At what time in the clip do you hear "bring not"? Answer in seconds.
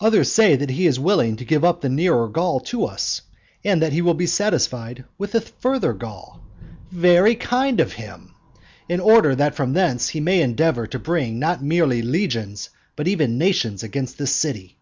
10.98-11.62